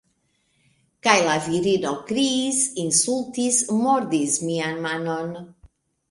Kaj 1.07 1.11
la 1.25 1.33
virino 1.47 1.91
kriis, 2.11 2.61
insultis, 2.83 3.59
mordis 3.83 4.39
mian 4.47 4.81
manon. 4.87 5.37